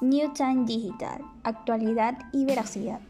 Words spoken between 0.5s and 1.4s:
Digital,